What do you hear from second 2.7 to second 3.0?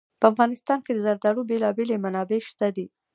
دي.